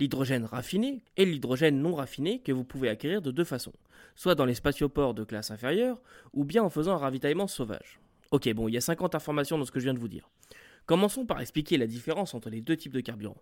L'hydrogène 0.00 0.44
raffiné 0.44 1.02
et 1.16 1.24
l'hydrogène 1.24 1.80
non 1.80 1.94
raffiné 1.94 2.40
que 2.40 2.52
vous 2.52 2.64
pouvez 2.64 2.88
acquérir 2.88 3.22
de 3.22 3.30
deux 3.30 3.44
façons, 3.44 3.72
soit 4.16 4.34
dans 4.34 4.44
les 4.44 4.54
spatioports 4.54 5.14
de 5.14 5.24
classe 5.24 5.50
inférieure, 5.50 6.00
ou 6.32 6.44
bien 6.44 6.62
en 6.62 6.70
faisant 6.70 6.94
un 6.94 6.98
ravitaillement 6.98 7.46
sauvage. 7.46 8.00
Ok, 8.30 8.52
bon, 8.54 8.68
il 8.68 8.74
y 8.74 8.78
a 8.78 8.80
50 8.80 9.14
informations 9.14 9.58
dans 9.58 9.64
ce 9.64 9.72
que 9.72 9.78
je 9.78 9.84
viens 9.84 9.94
de 9.94 9.98
vous 9.98 10.08
dire. 10.08 10.30
Commençons 10.86 11.26
par 11.26 11.40
expliquer 11.40 11.76
la 11.76 11.86
différence 11.86 12.34
entre 12.34 12.50
les 12.50 12.60
deux 12.60 12.76
types 12.76 12.94
de 12.94 13.00
carburant. 13.00 13.36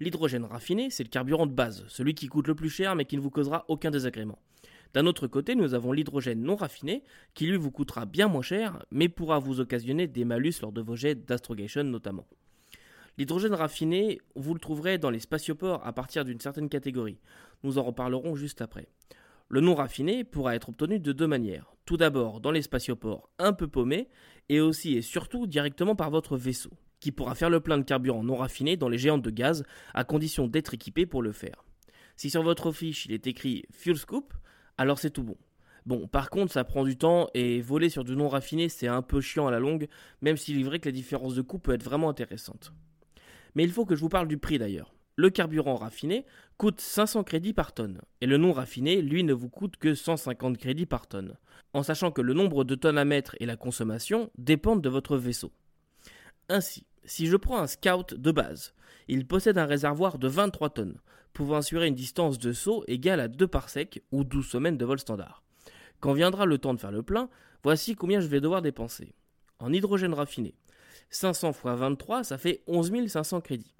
L'hydrogène 0.00 0.44
raffiné, 0.44 0.90
c'est 0.90 1.04
le 1.04 1.08
carburant 1.08 1.46
de 1.46 1.52
base, 1.52 1.84
celui 1.88 2.14
qui 2.14 2.26
coûte 2.26 2.48
le 2.48 2.54
plus 2.54 2.68
cher 2.68 2.96
mais 2.96 3.04
qui 3.04 3.16
ne 3.16 3.22
vous 3.22 3.30
causera 3.30 3.64
aucun 3.68 3.90
désagrément. 3.90 4.38
D'un 4.92 5.06
autre 5.06 5.26
côté, 5.26 5.54
nous 5.54 5.74
avons 5.74 5.92
l'hydrogène 5.92 6.42
non 6.42 6.56
raffiné, 6.56 7.02
qui 7.34 7.46
lui 7.46 7.56
vous 7.56 7.70
coûtera 7.70 8.06
bien 8.06 8.28
moins 8.28 8.42
cher, 8.42 8.84
mais 8.90 9.08
pourra 9.08 9.38
vous 9.38 9.60
occasionner 9.60 10.06
des 10.06 10.24
malus 10.24 10.54
lors 10.62 10.72
de 10.72 10.80
vos 10.80 10.94
jets 10.94 11.16
d'astrogation 11.16 11.82
notamment. 11.84 12.26
L'hydrogène 13.16 13.54
raffiné, 13.54 14.20
vous 14.34 14.54
le 14.54 14.60
trouverez 14.60 14.98
dans 14.98 15.10
les 15.10 15.20
spatioports 15.20 15.86
à 15.86 15.92
partir 15.92 16.24
d'une 16.24 16.40
certaine 16.40 16.68
catégorie. 16.68 17.20
Nous 17.62 17.78
en 17.78 17.82
reparlerons 17.82 18.34
juste 18.34 18.60
après. 18.60 18.88
Le 19.48 19.60
non 19.60 19.74
raffiné 19.74 20.24
pourra 20.24 20.56
être 20.56 20.70
obtenu 20.70 20.98
de 20.98 21.12
deux 21.12 21.26
manières. 21.26 21.74
Tout 21.84 21.96
d'abord 21.96 22.40
dans 22.40 22.50
les 22.50 22.62
spatioports 22.62 23.30
un 23.38 23.52
peu 23.52 23.68
paumés, 23.68 24.08
et 24.48 24.60
aussi 24.60 24.94
et 24.94 25.02
surtout 25.02 25.46
directement 25.46 25.94
par 25.94 26.10
votre 26.10 26.36
vaisseau 26.36 26.70
qui 27.04 27.12
pourra 27.12 27.34
faire 27.34 27.50
le 27.50 27.60
plein 27.60 27.76
de 27.76 27.82
carburant 27.82 28.24
non 28.24 28.36
raffiné 28.36 28.78
dans 28.78 28.88
les 28.88 28.96
géantes 28.96 29.20
de 29.20 29.28
gaz, 29.28 29.62
à 29.92 30.04
condition 30.04 30.48
d'être 30.48 30.72
équipé 30.72 31.04
pour 31.04 31.20
le 31.20 31.32
faire. 31.32 31.62
Si 32.16 32.30
sur 32.30 32.42
votre 32.42 32.72
fiche 32.72 33.04
il 33.04 33.12
est 33.12 33.26
écrit 33.26 33.66
Fuel 33.72 33.98
Scoop, 33.98 34.32
alors 34.78 34.98
c'est 34.98 35.10
tout 35.10 35.22
bon. 35.22 35.36
Bon, 35.84 36.08
par 36.08 36.30
contre, 36.30 36.50
ça 36.50 36.64
prend 36.64 36.82
du 36.82 36.96
temps 36.96 37.28
et 37.34 37.60
voler 37.60 37.90
sur 37.90 38.04
du 38.04 38.16
non 38.16 38.30
raffiné, 38.30 38.70
c'est 38.70 38.86
un 38.86 39.02
peu 39.02 39.20
chiant 39.20 39.46
à 39.46 39.50
la 39.50 39.58
longue, 39.58 39.86
même 40.22 40.38
s'il 40.38 40.58
est 40.58 40.62
vrai 40.62 40.78
que 40.78 40.88
la 40.88 40.94
différence 40.94 41.34
de 41.34 41.42
coût 41.42 41.58
peut 41.58 41.74
être 41.74 41.84
vraiment 41.84 42.08
intéressante. 42.08 42.72
Mais 43.54 43.64
il 43.64 43.72
faut 43.72 43.84
que 43.84 43.94
je 43.94 44.00
vous 44.00 44.08
parle 44.08 44.28
du 44.28 44.38
prix 44.38 44.58
d'ailleurs. 44.58 44.94
Le 45.16 45.30
carburant 45.30 45.76
raffiné 45.76 46.26
coûte 46.56 46.80
500 46.80 47.22
crédits 47.22 47.52
par 47.52 47.72
tonne, 47.72 48.00
et 48.20 48.26
le 48.26 48.36
non 48.36 48.52
raffiné, 48.52 49.00
lui, 49.00 49.22
ne 49.22 49.32
vous 49.32 49.48
coûte 49.48 49.76
que 49.76 49.94
150 49.94 50.58
crédits 50.58 50.86
par 50.86 51.06
tonne, 51.06 51.36
en 51.72 51.84
sachant 51.84 52.10
que 52.10 52.20
le 52.20 52.34
nombre 52.34 52.64
de 52.64 52.74
tonnes 52.74 52.98
à 52.98 53.04
mettre 53.04 53.36
et 53.38 53.46
la 53.46 53.56
consommation 53.56 54.30
dépendent 54.38 54.82
de 54.82 54.88
votre 54.88 55.16
vaisseau. 55.16 55.52
Ainsi, 56.48 56.86
si 57.04 57.26
je 57.26 57.36
prends 57.36 57.58
un 57.58 57.68
scout 57.68 58.14
de 58.14 58.32
base, 58.32 58.74
il 59.06 59.26
possède 59.26 59.58
un 59.58 59.66
réservoir 59.66 60.18
de 60.18 60.26
23 60.26 60.70
tonnes, 60.70 60.98
pouvant 61.32 61.56
assurer 61.56 61.86
une 61.86 61.94
distance 61.94 62.38
de 62.38 62.52
saut 62.52 62.84
égale 62.88 63.20
à 63.20 63.28
2 63.28 63.46
parsecs 63.46 64.02
ou 64.10 64.24
12 64.24 64.46
semaines 64.46 64.78
de 64.78 64.84
vol 64.84 64.98
standard. 64.98 65.42
Quand 66.00 66.12
viendra 66.12 66.44
le 66.44 66.58
temps 66.58 66.74
de 66.74 66.80
faire 66.80 66.92
le 66.92 67.02
plein, 67.02 67.28
voici 67.62 67.94
combien 67.94 68.20
je 68.20 68.26
vais 68.26 68.40
devoir 68.40 68.62
dépenser. 68.62 69.14
En 69.58 69.72
hydrogène 69.72 70.14
raffiné, 70.14 70.54
500 71.10 71.50
x 71.50 71.60
23, 71.64 72.24
ça 72.24 72.38
fait 72.38 72.62
11 72.66 73.08
500 73.08 73.40
crédits. 73.40 73.74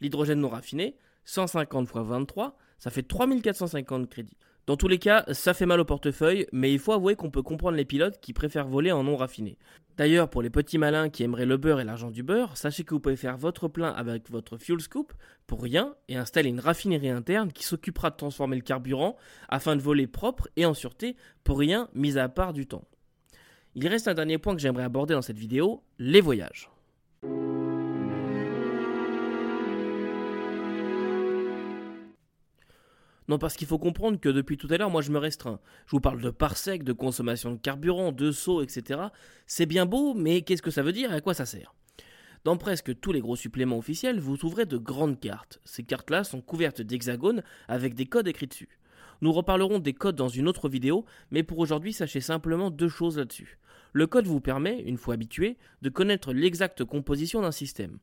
L'hydrogène 0.00 0.40
non 0.40 0.48
raffiné, 0.48 0.96
150 1.24 1.88
x 1.88 1.98
23, 1.98 2.56
ça 2.78 2.90
fait 2.90 3.02
3450 3.02 4.08
crédits. 4.08 4.36
Dans 4.66 4.76
tous 4.76 4.88
les 4.88 4.98
cas, 4.98 5.24
ça 5.32 5.52
fait 5.52 5.66
mal 5.66 5.80
au 5.80 5.84
portefeuille, 5.84 6.46
mais 6.52 6.72
il 6.72 6.78
faut 6.78 6.92
avouer 6.92 7.16
qu'on 7.16 7.30
peut 7.30 7.42
comprendre 7.42 7.76
les 7.76 7.84
pilotes 7.84 8.20
qui 8.20 8.32
préfèrent 8.32 8.68
voler 8.68 8.92
en 8.92 9.02
non 9.02 9.16
raffiné. 9.16 9.58
D'ailleurs, 9.96 10.30
pour 10.30 10.42
les 10.42 10.50
petits 10.50 10.78
malins 10.78 11.10
qui 11.10 11.24
aimeraient 11.24 11.44
le 11.44 11.56
beurre 11.56 11.80
et 11.80 11.84
l'argent 11.84 12.10
du 12.10 12.22
beurre, 12.22 12.56
sachez 12.56 12.84
que 12.84 12.94
vous 12.94 13.00
pouvez 13.00 13.16
faire 13.16 13.36
votre 13.36 13.68
plein 13.68 13.90
avec 13.90 14.30
votre 14.30 14.58
fuel 14.58 14.80
scoop 14.80 15.12
pour 15.46 15.62
rien 15.62 15.94
et 16.08 16.16
installer 16.16 16.50
une 16.50 16.60
raffinerie 16.60 17.10
interne 17.10 17.52
qui 17.52 17.64
s'occupera 17.64 18.10
de 18.10 18.16
transformer 18.16 18.56
le 18.56 18.62
carburant 18.62 19.16
afin 19.48 19.76
de 19.76 19.82
voler 19.82 20.06
propre 20.06 20.48
et 20.56 20.66
en 20.66 20.74
sûreté 20.74 21.16
pour 21.42 21.58
rien, 21.58 21.88
mis 21.94 22.16
à 22.16 22.28
part 22.28 22.52
du 22.52 22.66
temps. 22.66 22.84
Il 23.76 23.86
reste 23.86 24.08
un 24.08 24.14
dernier 24.14 24.38
point 24.38 24.54
que 24.54 24.60
j'aimerais 24.60 24.82
aborder 24.82 25.14
dans 25.14 25.22
cette 25.22 25.38
vidéo, 25.38 25.82
les 25.98 26.20
voyages. 26.20 26.68
Non, 33.28 33.38
parce 33.38 33.56
qu'il 33.56 33.68
faut 33.68 33.78
comprendre 33.78 34.18
que 34.18 34.28
depuis 34.28 34.56
tout 34.56 34.66
à 34.70 34.76
l'heure, 34.76 34.90
moi 34.90 35.02
je 35.02 35.12
me 35.12 35.18
restreins. 35.18 35.60
Je 35.86 35.92
vous 35.92 36.00
parle 36.00 36.20
de 36.20 36.30
parsec, 36.30 36.82
de 36.82 36.92
consommation 36.92 37.52
de 37.52 37.58
carburant, 37.58 38.10
de 38.10 38.32
sauts, 38.32 38.60
etc. 38.60 39.02
C'est 39.46 39.66
bien 39.66 39.86
beau, 39.86 40.14
mais 40.14 40.42
qu'est-ce 40.42 40.62
que 40.62 40.72
ça 40.72 40.82
veut 40.82 40.92
dire 40.92 41.12
et 41.12 41.16
à 41.16 41.20
quoi 41.20 41.34
ça 41.34 41.46
sert? 41.46 41.72
Dans 42.42 42.56
presque 42.56 42.98
tous 42.98 43.12
les 43.12 43.20
gros 43.20 43.36
suppléments 43.36 43.78
officiels, 43.78 44.18
vous 44.18 44.36
trouverez 44.36 44.66
de 44.66 44.78
grandes 44.78 45.20
cartes. 45.20 45.60
Ces 45.64 45.84
cartes-là 45.84 46.24
sont 46.24 46.40
couvertes 46.40 46.82
d'hexagones 46.82 47.44
avec 47.68 47.94
des 47.94 48.06
codes 48.06 48.26
écrits 48.26 48.48
dessus. 48.48 48.79
Nous 49.20 49.32
reparlerons 49.32 49.78
des 49.78 49.92
codes 49.92 50.16
dans 50.16 50.28
une 50.28 50.48
autre 50.48 50.68
vidéo, 50.68 51.04
mais 51.30 51.42
pour 51.42 51.58
aujourd'hui, 51.58 51.92
sachez 51.92 52.20
simplement 52.20 52.70
deux 52.70 52.88
choses 52.88 53.18
là-dessus. 53.18 53.58
Le 53.92 54.06
code 54.06 54.26
vous 54.26 54.40
permet, 54.40 54.80
une 54.80 54.96
fois 54.96 55.14
habitué, 55.14 55.56
de 55.82 55.88
connaître 55.88 56.32
l'exacte 56.32 56.84
composition 56.84 57.42
d'un 57.42 57.52
système 57.52 57.98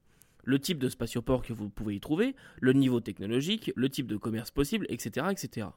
le 0.48 0.60
type 0.60 0.80
de 0.80 0.88
spatioport 0.88 1.42
que 1.42 1.52
vous 1.52 1.68
pouvez 1.68 1.96
y 1.96 2.00
trouver, 2.00 2.34
le 2.62 2.72
niveau 2.72 3.02
technologique, 3.02 3.74
le 3.76 3.90
type 3.90 4.08
de 4.08 4.16
commerce 4.16 4.50
possible, 4.50 4.86
etc. 4.88 5.28
etc. 5.30 5.68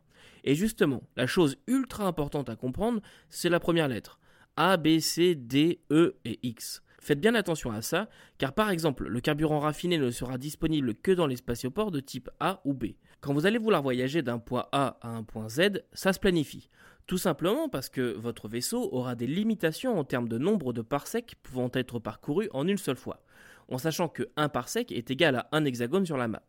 Et 0.45 0.55
justement, 0.55 1.03
la 1.17 1.27
chose 1.27 1.57
ultra 1.67 2.07
importante 2.07 2.49
à 2.49 2.55
comprendre, 2.55 3.01
c'est 3.31 3.49
la 3.49 3.59
première 3.59 3.89
lettre. 3.89 4.21
A, 4.57 4.77
B, 4.77 5.01
C, 5.01 5.35
D, 5.35 5.81
E 5.91 6.15
et 6.25 6.39
X. 6.45 6.83
Faites 7.01 7.21
bien 7.21 7.35
attention 7.35 7.73
à 7.73 7.83
ça, 7.83 8.09
car 8.39 8.53
par 8.53 8.71
exemple, 8.71 9.09
le 9.09 9.21
carburant 9.21 9.59
raffiné 9.59 9.99
ne 9.99 10.11
sera 10.11 10.39
disponible 10.39 10.95
que 10.95 11.11
dans 11.11 11.27
les 11.27 11.37
spatioports 11.37 11.91
de 11.91 12.01
type 12.01 12.31
A 12.39 12.61
ou 12.65 12.75
B. 12.75 12.89
Quand 13.21 13.35
vous 13.35 13.47
allez 13.47 13.59
vouloir 13.59 13.83
voyager 13.83 14.23
d'un 14.23 14.39
point 14.39 14.67
A 14.73 14.99
à 15.01 15.09
un 15.09 15.25
point 15.25 15.49
Z, 15.49 15.83
ça 15.93 16.13
se 16.13 16.21
planifie. 16.21 16.69
Tout 17.07 17.19
simplement 17.19 17.69
parce 17.69 17.89
que 17.89 18.15
votre 18.17 18.49
vaisseau 18.49 18.89
aura 18.93 19.17
des 19.17 19.27
limitations 19.27 19.99
en 19.99 20.05
termes 20.05 20.29
de 20.29 20.39
nombre 20.39 20.73
de 20.73 20.83
parsecs 20.83 21.35
pouvant 21.43 21.71
être 21.75 21.99
parcourus 21.99 22.49
en 22.53 22.69
une 22.69 22.79
seule 22.79 22.97
fois 22.97 23.25
en 23.71 23.79
sachant 23.79 24.09
que 24.09 24.29
1 24.37 24.49
parsec 24.49 24.93
est 24.93 25.11
égal 25.11 25.37
à 25.37 25.49
1 25.53 25.65
hexagone 25.65 26.05
sur 26.05 26.17
la 26.17 26.29
map. 26.29 26.43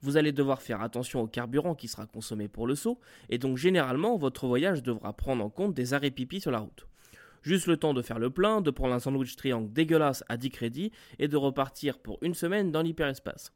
Vous 0.00 0.16
allez 0.16 0.32
devoir 0.32 0.60
faire 0.60 0.82
attention 0.82 1.20
au 1.20 1.26
carburant 1.26 1.74
qui 1.74 1.88
sera 1.88 2.06
consommé 2.06 2.48
pour 2.48 2.66
le 2.66 2.74
saut, 2.74 2.98
et 3.28 3.38
donc 3.38 3.56
généralement 3.56 4.16
votre 4.16 4.46
voyage 4.46 4.82
devra 4.82 5.12
prendre 5.12 5.44
en 5.44 5.50
compte 5.50 5.74
des 5.74 5.94
arrêts 5.94 6.10
pipi 6.10 6.40
sur 6.40 6.50
la 6.50 6.58
route. 6.58 6.86
Juste 7.44 7.66
le 7.66 7.76
temps 7.76 7.92
de 7.92 8.00
faire 8.00 8.18
le 8.18 8.30
plein, 8.30 8.62
de 8.62 8.70
prendre 8.70 8.94
un 8.94 8.98
sandwich 8.98 9.36
triangle 9.36 9.70
dégueulasse 9.70 10.24
à 10.30 10.38
10 10.38 10.48
crédits 10.48 10.92
et 11.18 11.28
de 11.28 11.36
repartir 11.36 11.98
pour 11.98 12.18
une 12.22 12.32
semaine 12.32 12.72
dans 12.72 12.80
l'hyperespace. 12.80 13.52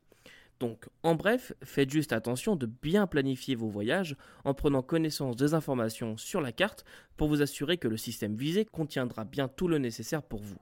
Donc, 0.61 0.89
en 1.03 1.15
bref, 1.15 1.55
faites 1.65 1.89
juste 1.89 2.13
attention 2.13 2.55
de 2.55 2.67
bien 2.67 3.07
planifier 3.07 3.55
vos 3.55 3.69
voyages 3.69 4.15
en 4.45 4.53
prenant 4.53 4.83
connaissance 4.83 5.37
des 5.37 5.55
informations 5.55 6.19
sur 6.19 6.43
la 6.43 6.53
carte 6.53 6.85
pour 7.17 7.29
vous 7.29 7.41
assurer 7.41 7.79
que 7.79 7.89
le 7.89 7.97
système 7.97 8.37
visé 8.37 8.67
contiendra 8.67 9.25
bien 9.25 9.49
tout 9.49 9.69
le 9.69 9.79
nécessaire 9.79 10.23
pour 10.23 10.43
vous. 10.43 10.59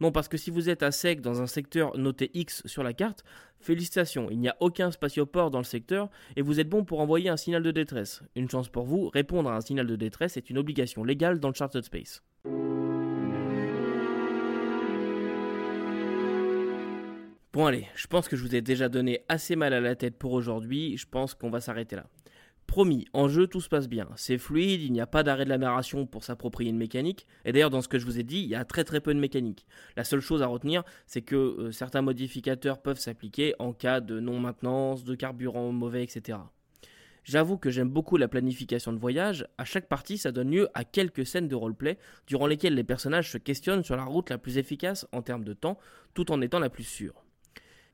Non, 0.00 0.12
parce 0.12 0.28
que 0.28 0.36
si 0.36 0.50
vous 0.50 0.68
êtes 0.68 0.82
à 0.82 0.90
sec 0.90 1.22
dans 1.22 1.40
un 1.40 1.46
secteur 1.46 1.96
noté 1.96 2.30
X 2.34 2.62
sur 2.66 2.82
la 2.82 2.92
carte, 2.92 3.24
félicitations, 3.58 4.28
il 4.30 4.38
n'y 4.38 4.48
a 4.50 4.56
aucun 4.60 4.90
spatioport 4.90 5.50
dans 5.50 5.60
le 5.60 5.64
secteur 5.64 6.10
et 6.36 6.42
vous 6.42 6.60
êtes 6.60 6.68
bon 6.68 6.84
pour 6.84 7.00
envoyer 7.00 7.30
un 7.30 7.38
signal 7.38 7.62
de 7.62 7.70
détresse. 7.70 8.22
Une 8.34 8.50
chance 8.50 8.68
pour 8.68 8.84
vous, 8.84 9.08
répondre 9.08 9.48
à 9.48 9.56
un 9.56 9.62
signal 9.62 9.86
de 9.86 9.96
détresse 9.96 10.36
est 10.36 10.50
une 10.50 10.58
obligation 10.58 11.04
légale 11.04 11.40
dans 11.40 11.48
le 11.48 11.54
Chartered 11.54 11.84
Space. 11.84 12.22
Bon 17.56 17.64
allez, 17.64 17.86
je 17.94 18.06
pense 18.06 18.28
que 18.28 18.36
je 18.36 18.42
vous 18.42 18.54
ai 18.54 18.60
déjà 18.60 18.90
donné 18.90 19.24
assez 19.30 19.56
mal 19.56 19.72
à 19.72 19.80
la 19.80 19.96
tête 19.96 20.18
pour 20.18 20.32
aujourd'hui, 20.32 20.98
je 20.98 21.06
pense 21.06 21.32
qu'on 21.32 21.48
va 21.48 21.62
s'arrêter 21.62 21.96
là. 21.96 22.04
Promis, 22.66 23.06
en 23.14 23.28
jeu 23.28 23.46
tout 23.46 23.62
se 23.62 23.70
passe 23.70 23.88
bien, 23.88 24.08
c'est 24.16 24.36
fluide, 24.36 24.82
il 24.82 24.92
n'y 24.92 25.00
a 25.00 25.06
pas 25.06 25.22
d'arrêt 25.22 25.46
de 25.46 25.48
la 25.48 25.56
narration 25.56 26.04
pour 26.04 26.22
s'approprier 26.22 26.68
une 26.68 26.76
mécanique, 26.76 27.26
et 27.46 27.52
d'ailleurs 27.52 27.70
dans 27.70 27.80
ce 27.80 27.88
que 27.88 27.98
je 27.98 28.04
vous 28.04 28.18
ai 28.18 28.24
dit, 28.24 28.40
il 28.40 28.48
y 28.48 28.54
a 28.54 28.66
très 28.66 28.84
très 28.84 29.00
peu 29.00 29.14
de 29.14 29.18
mécanique. 29.18 29.66
La 29.96 30.04
seule 30.04 30.20
chose 30.20 30.42
à 30.42 30.46
retenir, 30.48 30.82
c'est 31.06 31.22
que 31.22 31.34
euh, 31.34 31.72
certains 31.72 32.02
modificateurs 32.02 32.82
peuvent 32.82 32.98
s'appliquer 32.98 33.54
en 33.58 33.72
cas 33.72 34.00
de 34.00 34.20
non-maintenance, 34.20 35.04
de 35.04 35.14
carburant 35.14 35.72
mauvais, 35.72 36.04
etc. 36.04 36.36
J'avoue 37.26 37.58
que 37.58 37.70
j'aime 37.70 37.88
beaucoup 37.88 38.16
la 38.18 38.28
planification 38.28 38.92
de 38.92 39.00
voyage, 39.00 39.48
à 39.58 39.64
chaque 39.64 39.88
partie 39.88 40.16
ça 40.16 40.30
donne 40.30 40.52
lieu 40.52 40.68
à 40.74 40.84
quelques 40.84 41.26
scènes 41.26 41.48
de 41.48 41.56
roleplay, 41.56 41.98
durant 42.28 42.46
lesquelles 42.46 42.76
les 42.76 42.84
personnages 42.84 43.32
se 43.32 43.36
questionnent 43.36 43.82
sur 43.82 43.96
la 43.96 44.04
route 44.04 44.30
la 44.30 44.38
plus 44.38 44.58
efficace 44.58 45.08
en 45.10 45.22
termes 45.22 45.42
de 45.42 45.52
temps, 45.52 45.76
tout 46.14 46.30
en 46.30 46.40
étant 46.40 46.60
la 46.60 46.70
plus 46.70 46.84
sûre. 46.84 47.24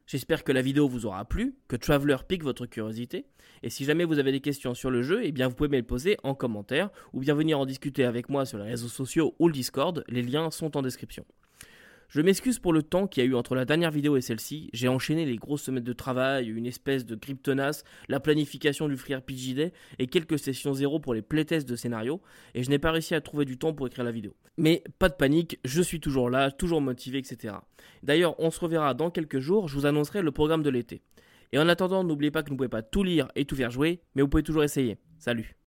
J'espère 0.06 0.44
que 0.44 0.52
la 0.52 0.60
vidéo 0.60 0.86
vous 0.86 1.06
aura 1.06 1.24
plu, 1.24 1.54
que 1.66 1.76
Traveler 1.76 2.18
pique 2.28 2.42
votre 2.42 2.66
curiosité, 2.66 3.24
et 3.62 3.70
si 3.70 3.86
jamais 3.86 4.04
vous 4.04 4.18
avez 4.18 4.32
des 4.32 4.40
questions 4.40 4.74
sur 4.74 4.90
le 4.90 5.00
jeu, 5.00 5.22
eh 5.24 5.32
bien 5.32 5.48
vous 5.48 5.54
pouvez 5.54 5.70
me 5.70 5.76
les 5.76 5.82
poser 5.82 6.18
en 6.24 6.34
commentaire, 6.34 6.90
ou 7.14 7.20
bien 7.20 7.34
venir 7.34 7.58
en 7.58 7.64
discuter 7.64 8.04
avec 8.04 8.28
moi 8.28 8.44
sur 8.44 8.58
les 8.58 8.64
réseaux 8.64 8.88
sociaux 8.88 9.34
ou 9.38 9.48
le 9.48 9.54
Discord, 9.54 10.04
les 10.08 10.20
liens 10.20 10.50
sont 10.50 10.76
en 10.76 10.82
description. 10.82 11.24
Je 12.12 12.20
m'excuse 12.20 12.58
pour 12.58 12.74
le 12.74 12.82
temps 12.82 13.06
qu'il 13.06 13.24
y 13.24 13.26
a 13.26 13.30
eu 13.30 13.34
entre 13.34 13.54
la 13.54 13.64
dernière 13.64 13.90
vidéo 13.90 14.18
et 14.18 14.20
celle-ci. 14.20 14.68
J'ai 14.74 14.86
enchaîné 14.86 15.24
les 15.24 15.36
grosses 15.36 15.62
semaines 15.62 15.82
de 15.82 15.94
travail, 15.94 16.50
une 16.50 16.66
espèce 16.66 17.06
de 17.06 17.14
cryptonas, 17.14 17.84
la 18.10 18.20
planification 18.20 18.86
du 18.86 18.98
Free 18.98 19.14
RPG 19.14 19.72
et 19.98 20.06
quelques 20.08 20.38
sessions 20.38 20.74
zéro 20.74 21.00
pour 21.00 21.14
les 21.14 21.22
playtests 21.22 21.66
de 21.66 21.74
scénario. 21.74 22.20
Et 22.54 22.64
je 22.64 22.68
n'ai 22.68 22.78
pas 22.78 22.90
réussi 22.90 23.14
à 23.14 23.22
trouver 23.22 23.46
du 23.46 23.56
temps 23.56 23.72
pour 23.72 23.86
écrire 23.86 24.04
la 24.04 24.12
vidéo. 24.12 24.36
Mais 24.58 24.84
pas 24.98 25.08
de 25.08 25.14
panique, 25.14 25.58
je 25.64 25.80
suis 25.80 26.00
toujours 26.00 26.28
là, 26.28 26.50
toujours 26.50 26.82
motivé, 26.82 27.16
etc. 27.16 27.54
D'ailleurs, 28.02 28.38
on 28.38 28.50
se 28.50 28.60
reverra 28.60 28.92
dans 28.92 29.10
quelques 29.10 29.38
jours. 29.38 29.68
Je 29.68 29.74
vous 29.78 29.86
annoncerai 29.86 30.20
le 30.20 30.32
programme 30.32 30.62
de 30.62 30.68
l'été. 30.68 31.00
Et 31.52 31.58
en 31.58 31.66
attendant, 31.66 32.04
n'oubliez 32.04 32.30
pas 32.30 32.42
que 32.42 32.48
vous 32.48 32.56
ne 32.56 32.58
pouvez 32.58 32.68
pas 32.68 32.82
tout 32.82 33.04
lire 33.04 33.28
et 33.36 33.46
tout 33.46 33.56
faire 33.56 33.70
jouer, 33.70 34.02
mais 34.14 34.20
vous 34.20 34.28
pouvez 34.28 34.42
toujours 34.42 34.64
essayer. 34.64 34.98
Salut 35.18 35.61